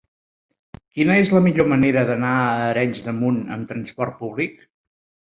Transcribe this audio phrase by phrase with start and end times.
[0.99, 4.57] Quina és la millor manera d'anar a Arenys de Munt amb trasport públic?